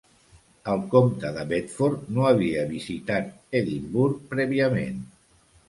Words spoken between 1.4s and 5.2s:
Bedford no havia visitat Edimburg prèviament.